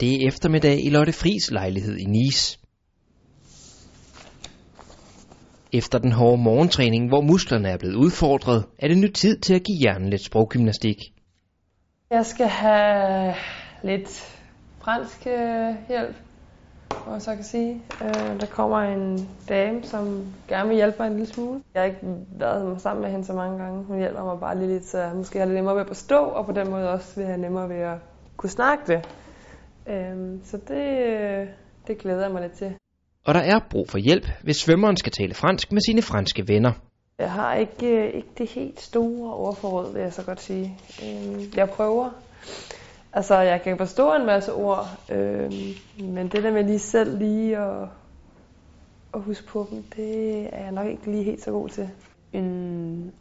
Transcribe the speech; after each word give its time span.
Det 0.00 0.14
er 0.14 0.28
eftermiddag 0.28 0.84
i 0.84 0.90
Lotte 0.90 1.12
Fris 1.12 1.50
lejlighed 1.50 1.96
i 1.96 2.04
Nice. 2.04 2.58
Efter 5.72 5.98
den 5.98 6.12
hårde 6.12 6.42
morgentræning, 6.42 7.08
hvor 7.08 7.20
musklerne 7.20 7.68
er 7.68 7.76
blevet 7.78 7.94
udfordret, 7.94 8.64
er 8.78 8.88
det 8.88 8.98
nu 8.98 9.08
tid 9.08 9.38
til 9.38 9.54
at 9.54 9.62
give 9.62 9.78
hjernen 9.78 10.10
lidt 10.10 10.24
sproggymnastik. 10.24 10.96
Jeg 12.10 12.26
skal 12.26 12.46
have 12.46 13.34
lidt 13.82 14.38
fransk 14.78 15.26
øh, 15.26 15.74
hjælp, 15.88 16.16
hvor 16.88 17.12
jeg 17.12 17.22
så 17.22 17.34
kan 17.34 17.44
sige. 17.44 17.82
Øh, 18.02 18.40
der 18.40 18.46
kommer 18.46 18.78
en 18.78 19.28
dame, 19.48 19.84
som 19.84 20.24
gerne 20.48 20.68
vil 20.68 20.76
hjælpe 20.76 20.96
mig 20.98 21.06
en 21.06 21.16
lille 21.16 21.32
smule. 21.32 21.60
Jeg 21.74 21.82
har 21.82 21.86
ikke 21.86 22.00
været 22.38 22.80
sammen 22.80 23.02
med 23.02 23.10
hende 23.10 23.26
så 23.26 23.32
mange 23.32 23.58
gange. 23.58 23.84
Hun 23.84 23.98
hjælper 23.98 24.24
mig 24.24 24.40
bare 24.40 24.58
lige 24.58 24.68
lidt, 24.68 24.86
så 24.86 24.98
jeg 24.98 25.12
måske 25.14 25.38
har 25.38 25.46
lidt 25.46 25.54
nemmere 25.54 25.74
ved 25.74 25.82
at 25.82 25.88
forstå, 25.88 26.18
og 26.18 26.46
på 26.46 26.52
den 26.52 26.70
måde 26.70 26.90
også 26.90 27.16
vil 27.16 27.26
have 27.26 27.38
nemmere 27.38 27.68
ved 27.68 27.76
at 27.76 27.98
kunne 28.36 28.50
snakke 28.50 28.82
det. 28.86 29.08
Øh, 29.88 30.38
så 30.44 30.56
det, 30.68 31.06
øh, 31.06 31.46
det 31.86 31.98
glæder 31.98 32.22
jeg 32.22 32.32
mig 32.32 32.42
lidt 32.42 32.52
til. 32.52 32.76
Og 33.24 33.34
der 33.34 33.40
er 33.40 33.60
brug 33.70 33.88
for 33.88 33.98
hjælp, 33.98 34.26
hvis 34.42 34.56
svømmeren 34.56 34.96
skal 34.96 35.12
tale 35.12 35.34
fransk 35.34 35.72
med 35.72 35.80
sine 35.80 36.02
franske 36.02 36.48
venner. 36.48 36.72
Jeg 37.18 37.32
har 37.32 37.54
ikke, 37.54 37.86
øh, 37.86 38.14
ikke 38.14 38.28
det 38.38 38.48
helt 38.48 38.80
store 38.80 39.34
ordforråd, 39.34 39.92
vil 39.92 40.02
jeg 40.02 40.12
så 40.12 40.24
godt 40.24 40.40
sige. 40.40 40.78
Øh, 41.02 41.56
jeg 41.56 41.70
prøver. 41.70 42.10
Altså, 43.12 43.40
jeg 43.40 43.62
kan 43.62 43.78
forstå 43.78 44.14
en 44.14 44.26
masse 44.26 44.52
ord, 44.52 44.86
øh, 45.10 45.52
men 45.98 46.28
det 46.28 46.42
der 46.42 46.52
med 46.52 46.64
lige 46.64 46.78
selv 46.78 47.18
lige 47.18 47.58
at, 47.58 47.88
at 49.14 49.20
huske 49.20 49.46
på 49.46 49.66
dem, 49.70 49.82
det 49.96 50.42
er 50.54 50.62
jeg 50.62 50.72
nok 50.72 50.86
ikke 50.86 51.10
lige 51.10 51.24
helt 51.24 51.42
så 51.42 51.50
god 51.50 51.68
til. 51.68 51.90
En, 52.32 52.44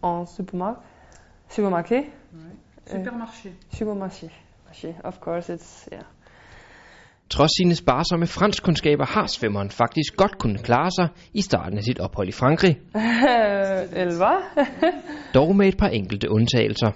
en. 0.04 0.28
Supermarket. 0.28 2.04
Supermarché. 2.88 3.50
Supermarché. 3.72 4.30
Marché. 4.68 4.94
Of 5.04 5.20
course, 5.20 5.54
it's, 5.54 5.90
yeah. 5.94 6.04
Trods 7.38 7.52
sine 7.58 7.76
sparsomme 7.76 8.28
franskkundskaber 8.28 9.06
har 9.06 9.28
svømmeren 9.28 9.70
faktisk 9.70 10.16
godt 10.16 10.38
kunne 10.38 10.58
klare 10.58 10.92
sig 10.92 11.08
i 11.34 11.42
starten 11.42 11.78
af 11.78 11.84
sit 11.84 12.00
ophold 12.00 12.28
i 12.28 12.31
Frankrig, 12.31 12.80
Eller 14.02 14.17
hvad? 14.17 14.39
dog 15.39 15.56
med 15.56 15.67
et 15.67 15.78
par 15.78 15.88
enkelte 15.88 16.31
undtagelser. 16.31 16.92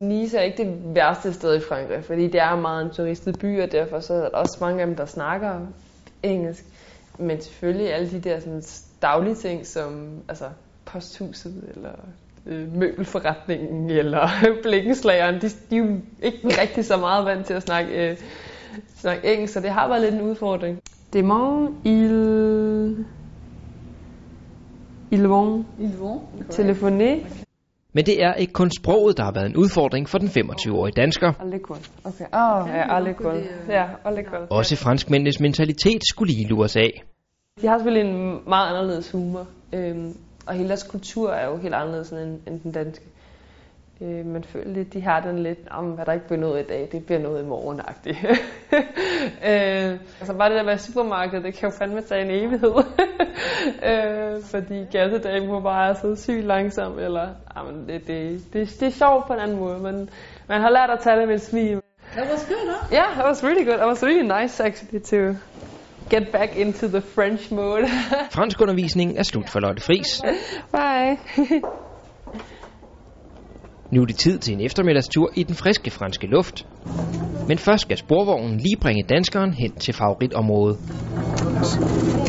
Nice 0.00 0.38
er 0.38 0.42
ikke 0.42 0.64
det 0.64 0.94
værste 0.94 1.32
sted 1.32 1.56
i 1.56 1.60
Frankrig, 1.68 2.04
fordi 2.04 2.22
det 2.22 2.40
er 2.40 2.60
meget 2.60 2.84
en 2.84 2.90
turistet 2.90 3.38
by, 3.38 3.62
og 3.62 3.72
derfor 3.72 4.00
så 4.00 4.14
er 4.14 4.20
der 4.20 4.28
også 4.28 4.58
mange 4.60 4.80
af 4.80 4.86
dem, 4.86 4.96
der 4.96 5.04
snakker 5.04 5.60
engelsk. 6.22 6.64
Men 7.18 7.40
selvfølgelig 7.40 7.94
alle 7.94 8.10
de 8.10 8.20
der 8.20 8.40
sådan, 8.40 8.62
daglige 9.02 9.34
ting, 9.34 9.66
som 9.66 10.20
altså, 10.28 10.44
posthuset, 10.84 11.64
eller 11.74 11.92
øh, 12.46 12.76
møbelforretningen, 12.76 13.90
eller 13.90 14.28
blikkenslageren, 14.62 15.34
de, 15.34 15.48
de 15.70 15.76
er 15.76 15.80
jo 15.80 16.00
ikke 16.22 16.60
rigtig 16.62 16.84
så 16.84 16.96
meget 16.96 17.26
vant 17.26 17.46
til 17.46 17.54
at 17.54 17.62
snakke, 17.62 18.10
øh, 18.10 18.16
snakke 19.02 19.32
engelsk, 19.32 19.54
så 19.54 19.60
det 19.60 19.70
har 19.70 19.88
været 19.88 20.02
lidt 20.02 20.14
en 20.14 20.20
udfordring. 20.20 20.80
Demain, 21.12 21.68
il... 21.84 23.06
Ils 25.10 25.28
vont 25.28 25.64
Ils 25.78 25.98
vont. 26.00 26.20
téléphoner 26.50 27.16
Men 27.92 28.06
det 28.06 28.22
er 28.22 28.34
ikke 28.34 28.52
kun 28.52 28.70
sproget, 28.80 29.16
der 29.16 29.24
har 29.24 29.32
været 29.32 29.46
en 29.46 29.56
udfordring 29.56 30.08
for 30.08 30.18
den 30.18 30.28
25-årige 30.28 30.92
dansker. 30.92 31.32
Okay. 32.04 32.24
Åh, 32.34 32.62
oh, 32.62 32.68
ja. 32.68 32.94
Ja, 33.68 33.92
l'école. 34.12 34.46
Også 34.50 34.76
franskmændenes 34.76 35.40
mentalitet 35.40 36.02
skulle 36.08 36.32
lige 36.32 36.48
lures 36.48 36.76
af. 36.76 37.04
De 37.62 37.66
har 37.66 37.78
selvfølgelig 37.78 38.10
en 38.10 38.40
meget 38.48 38.68
anderledes 38.68 39.12
humor, 39.12 39.46
øhm, 39.72 40.16
og 40.46 40.54
hele 40.54 40.68
deres 40.68 40.82
kultur 40.82 41.30
er 41.30 41.46
jo 41.46 41.56
helt 41.56 41.74
anderledes 41.74 42.10
end, 42.10 42.40
end 42.46 42.60
den 42.60 42.72
danske. 42.72 43.04
Øh, 44.00 44.26
man 44.26 44.44
føler 44.44 44.70
lidt, 44.70 44.92
de 44.92 45.00
har 45.00 45.20
den 45.20 45.38
lidt, 45.42 45.58
om 45.70 45.84
hvad 45.84 46.04
der 46.04 46.12
ikke 46.12 46.26
bliver 46.26 46.40
noget 46.40 46.60
i 46.60 46.66
dag, 46.66 46.88
det 46.92 47.06
bliver 47.06 47.20
noget 47.20 47.42
i 47.42 47.46
morgen 47.46 47.80
øh, 49.50 50.00
altså 50.20 50.34
bare 50.38 50.48
det 50.48 50.56
der 50.56 50.64
med 50.64 50.78
supermarkedet, 50.78 51.44
det 51.44 51.54
kan 51.54 51.68
jo 51.70 51.76
fandme 51.78 52.00
tage 52.00 52.24
en 52.24 52.30
evighed. 52.30 52.74
øh, 53.90 54.42
fordi 54.44 54.84
gassedagen 54.92 55.46
må 55.48 55.60
bare 55.60 55.94
så 55.94 56.16
sygt 56.16 56.44
langsom, 56.44 56.98
eller 56.98 57.28
jamen, 57.56 57.88
det, 57.88 58.06
det, 58.06 58.40
det, 58.52 58.76
det 58.80 58.86
er 58.86 58.90
sjovt 58.90 59.26
på 59.26 59.32
en 59.32 59.40
anden 59.40 59.58
måde, 59.58 59.78
men 59.78 60.10
man 60.48 60.60
har 60.60 60.70
lært 60.70 60.90
at 60.90 60.98
tage 61.00 61.20
det 61.20 61.28
med 61.28 61.34
et 61.34 61.42
smil. 61.42 61.80
That 62.12 62.30
was 62.32 62.46
good, 62.48 62.68
huh? 62.68 62.92
Yeah, 62.92 63.14
that 63.14 63.26
was 63.26 63.44
really 63.44 63.64
good. 63.64 63.78
That 63.78 63.88
was 63.88 64.02
really 64.02 64.22
nice 64.40 64.64
actually 64.64 65.00
to 65.00 65.38
get 66.10 66.32
back 66.32 66.56
into 66.56 66.86
the 66.86 67.00
French 67.00 67.52
mode. 67.52 67.88
Franskundervisningen 68.36 69.16
er 69.16 69.22
slut 69.22 69.50
for 69.50 69.60
Lotte 69.60 69.82
Fris. 69.82 70.22
Bye. 70.72 71.62
Nu 73.90 74.02
er 74.02 74.06
det 74.06 74.16
tid 74.16 74.38
til 74.38 74.54
en 74.54 74.60
eftermiddagstur 74.60 75.30
i 75.34 75.42
den 75.42 75.54
friske 75.54 75.90
franske 75.90 76.26
luft. 76.26 76.66
Men 77.48 77.58
først 77.58 77.82
skal 77.82 77.96
sporvognen 77.96 78.56
lige 78.56 78.76
bringe 78.82 79.02
danskeren 79.08 79.52
hen 79.52 79.72
til 79.72 79.94
favoritområdet. 79.94 80.78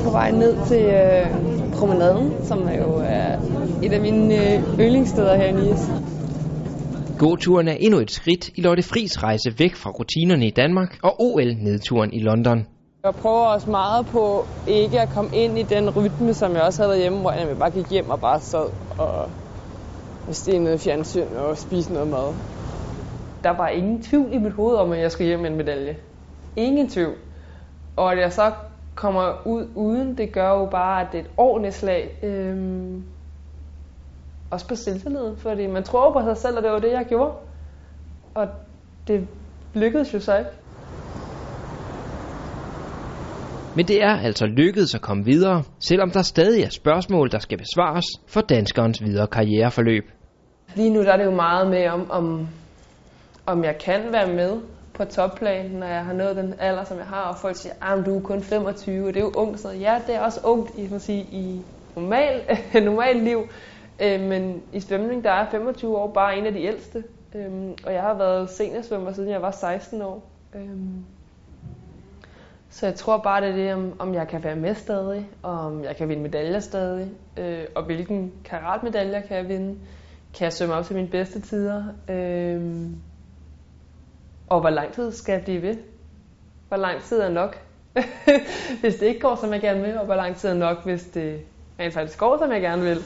På 0.03 0.11
vej 0.11 0.31
ned 0.31 0.57
til 0.67 0.81
øh, 0.81 1.25
promenaden, 1.73 2.33
som 2.43 2.67
er 2.67 2.77
jo 2.77 2.97
er 2.97 3.35
et 3.83 3.93
af 3.93 4.01
mine 4.01 4.35
øh, 4.35 4.63
yndlingssteder 4.79 5.35
her 5.35 5.45
i 5.45 5.51
Nice. 5.51 5.91
Gåturen 7.17 7.67
er 7.67 7.77
endnu 7.79 7.99
et 7.99 8.11
skridt 8.11 8.49
i 8.55 8.61
Lotte 8.61 8.83
Fris 8.83 9.23
rejse 9.23 9.59
væk 9.59 9.75
fra 9.75 9.89
rutinerne 9.89 10.47
i 10.47 10.51
Danmark 10.51 10.97
og 11.03 11.15
OL-nedturen 11.19 12.13
i 12.13 12.19
London. 12.19 12.67
Jeg 13.03 13.15
prøver 13.21 13.45
også 13.45 13.69
meget 13.69 14.07
på 14.11 14.47
ikke 14.67 15.01
at 15.01 15.09
komme 15.09 15.29
ind 15.33 15.59
i 15.59 15.63
den 15.63 15.89
rytme, 15.89 16.33
som 16.33 16.55
jeg 16.55 16.63
også 16.63 16.81
havde 16.81 16.93
derhjemme, 16.93 17.19
hvor 17.21 17.31
jeg 17.31 17.57
bare 17.59 17.71
gik 17.71 17.89
hjem 17.89 18.09
og 18.09 18.19
bare 18.21 18.39
sad 18.39 18.69
og 18.89 19.31
steg 20.35 20.59
noget 20.59 20.79
fjernsyn 20.79 21.35
og 21.35 21.57
spiste 21.57 21.93
noget 21.93 22.07
mad. 22.07 22.33
Der 23.43 23.57
var 23.57 23.67
ingen 23.67 24.01
tvivl 24.01 24.33
i 24.33 24.37
mit 24.37 24.53
hoved 24.53 24.75
om, 24.75 24.91
at 24.91 24.99
jeg 24.99 25.11
skulle 25.11 25.27
hjem 25.27 25.39
med 25.39 25.49
en 25.49 25.57
medalje. 25.57 25.97
Ingen 26.55 26.89
tvivl. 26.89 27.15
Og 27.95 28.11
at 28.11 28.19
jeg 28.19 28.33
så 28.33 28.51
kommer 28.95 29.47
ud 29.47 29.67
uden, 29.75 30.17
det 30.17 30.33
gør 30.33 30.49
jo 30.49 30.65
bare, 30.65 31.01
at 31.01 31.07
det 31.11 31.17
er 31.19 31.23
et 31.23 31.29
ordentligt 31.37 31.75
slag. 31.75 32.19
Øhm, 32.23 33.03
også 34.51 34.67
på 34.67 34.75
selvtilliden, 34.75 35.37
fordi 35.37 35.67
man 35.67 35.83
tror 35.83 36.13
på 36.13 36.21
sig 36.25 36.37
selv, 36.37 36.57
og 36.57 36.63
det 36.63 36.71
var 36.71 36.79
det, 36.79 36.91
jeg 36.91 37.05
gjorde. 37.09 37.33
Og 38.33 38.47
det 39.07 39.27
lykkedes 39.73 40.13
jo 40.13 40.19
så 40.19 40.37
ikke. 40.37 40.49
Men 43.75 43.87
det 43.87 44.03
er 44.03 44.15
altså 44.17 44.45
lykkedes 44.45 44.95
at 44.95 45.01
komme 45.01 45.25
videre, 45.25 45.63
selvom 45.79 46.11
der 46.11 46.21
stadig 46.21 46.63
er 46.63 46.69
spørgsmål, 46.69 47.31
der 47.31 47.39
skal 47.39 47.57
besvares 47.57 48.05
for 48.27 48.41
danskerens 48.41 49.03
videre 49.03 49.27
karriereforløb. 49.27 50.16
Lige 50.75 50.89
nu 50.89 51.03
der 51.03 51.13
er 51.13 51.17
det 51.17 51.25
jo 51.25 51.31
meget 51.31 51.67
med, 51.67 51.87
om, 51.87 52.11
om, 52.11 52.47
om 53.45 53.63
jeg 53.63 53.77
kan 53.77 54.11
være 54.11 54.27
med 54.27 54.61
på 54.93 55.05
topplan, 55.05 55.69
når 55.71 55.87
jeg 55.87 56.05
har 56.05 56.13
nået 56.13 56.35
den 56.35 56.53
alder, 56.59 56.83
som 56.83 56.97
jeg 56.97 57.05
har, 57.05 57.21
og 57.21 57.37
folk 57.37 57.55
siger, 57.55 57.73
ah, 57.81 57.99
at 57.99 58.05
du 58.05 58.17
er 58.17 58.21
kun 58.21 58.41
25, 58.41 59.07
og 59.07 59.13
det 59.13 59.19
er 59.19 59.23
jo 59.23 59.31
ungt. 59.35 59.59
Så 59.59 59.71
ja, 59.71 60.01
det 60.07 60.15
er 60.15 60.19
også 60.19 60.39
ungt 60.43 60.77
i, 60.77 60.87
man 60.91 60.99
sige, 60.99 61.21
i 61.21 61.61
normal, 61.95 62.41
normal 62.89 63.15
liv, 63.15 63.41
øh, 63.99 64.21
men 64.21 64.61
i 64.73 64.79
svømning, 64.79 65.23
der 65.23 65.31
er 65.31 65.49
25 65.49 65.97
år 65.97 66.11
bare 66.11 66.37
en 66.37 66.45
af 66.45 66.53
de 66.53 66.61
ældste, 66.63 67.03
øh, 67.35 67.51
og 67.85 67.93
jeg 67.93 68.01
har 68.01 68.13
været 68.13 68.49
seniorsvømmer, 68.49 69.13
siden 69.13 69.29
jeg 69.29 69.41
var 69.41 69.51
16 69.51 70.01
år. 70.01 70.23
Øh, 70.55 70.69
så 72.69 72.85
jeg 72.85 72.95
tror 72.95 73.17
bare, 73.17 73.41
det 73.41 73.49
er 73.49 73.55
det, 73.55 73.73
om, 73.73 73.93
om 73.99 74.13
jeg 74.13 74.27
kan 74.27 74.43
være 74.43 74.55
med 74.55 74.75
stadig, 74.75 75.29
og 75.43 75.59
om 75.59 75.83
jeg 75.83 75.95
kan 75.95 76.09
vinde 76.09 76.23
medaljer 76.23 76.59
stadig, 76.59 77.09
øh, 77.37 77.63
og 77.75 77.83
hvilken 77.83 78.33
karatmedaljer 78.45 79.21
kan 79.21 79.37
jeg 79.37 79.49
vinde. 79.49 79.75
Kan 80.37 80.45
jeg 80.45 80.53
svømme 80.53 80.75
op 80.75 80.85
til 80.85 80.95
mine 80.95 81.07
bedste 81.07 81.41
tider? 81.41 81.83
Øh, 82.09 82.61
og 84.49 84.59
hvor 84.59 84.69
lang 84.69 84.93
tid 84.93 85.11
skal 85.11 85.33
jeg 85.33 85.41
blive 85.43 85.61
ved? 85.61 85.77
Hvor 86.67 86.77
lang 86.77 87.01
tid 87.01 87.19
er 87.19 87.29
nok? 87.29 87.57
hvis 88.81 88.95
det 88.95 89.05
ikke 89.07 89.19
går, 89.19 89.35
som 89.35 89.53
jeg 89.53 89.61
gerne 89.61 89.81
vil, 89.81 89.97
og 89.97 90.05
hvor 90.05 90.15
lang 90.15 90.35
tid 90.35 90.49
er 90.49 90.53
nok, 90.53 90.85
hvis 90.85 91.03
det 91.03 91.39
rent 91.79 91.93
faktisk 91.93 92.19
går, 92.19 92.37
som 92.37 92.51
jeg 92.51 92.61
gerne 92.61 92.81
vil. 92.81 93.03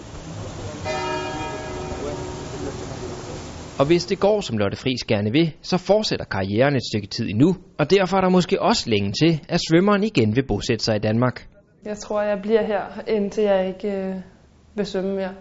Og 3.79 3.85
hvis 3.85 4.05
det 4.05 4.19
går, 4.19 4.41
som 4.41 4.57
Lotte 4.57 4.77
Friis 4.77 5.03
gerne 5.03 5.31
vil, 5.31 5.53
så 5.61 5.77
fortsætter 5.77 6.25
karrieren 6.25 6.75
et 6.75 6.83
stykke 6.91 7.07
tid 7.07 7.29
endnu, 7.29 7.55
og 7.79 7.91
derfor 7.91 8.17
er 8.17 8.21
der 8.21 8.29
måske 8.29 8.61
også 8.61 8.89
længe 8.89 9.11
til, 9.11 9.41
at 9.49 9.59
svømmeren 9.69 10.03
igen 10.03 10.35
vil 10.35 10.47
bosætte 10.47 10.85
sig 10.85 10.95
i 10.95 10.99
Danmark. 10.99 11.47
Jeg 11.85 11.97
tror, 11.97 12.21
jeg 12.21 12.41
bliver 12.41 12.65
her, 12.65 12.81
indtil 13.07 13.43
jeg 13.43 13.67
ikke 13.67 13.97
øh, 13.97 14.15
vil 14.75 14.85
svømme 14.85 15.15
mere. 15.15 15.33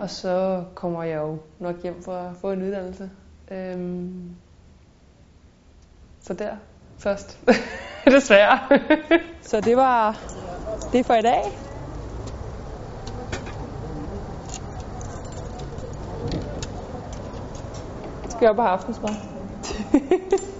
Og 0.00 0.10
så 0.10 0.64
kommer 0.74 1.02
jeg 1.02 1.16
jo 1.16 1.38
nok 1.58 1.82
hjem 1.82 2.02
for 2.02 2.16
at 2.16 2.36
få 2.36 2.52
en 2.52 2.62
uddannelse. 2.62 3.10
Øhm, 3.50 4.30
så 6.20 6.34
der 6.34 6.56
først. 6.98 7.38
Desværre. 8.04 8.58
så 9.50 9.60
det 9.60 9.76
var 9.76 10.20
det 10.92 11.06
for 11.06 11.14
i 11.14 11.22
dag. 11.22 11.42
Skal 18.28 18.38
jeg 18.40 18.50
op 18.50 18.58
og 18.58 18.64
have 18.64 18.72
aftensmad? 18.72 19.14